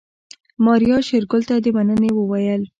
ماريا 0.65 0.97
شېرګل 1.07 1.41
ته 1.49 1.55
د 1.63 1.67
مننې 1.75 2.09
وويل. 2.15 2.61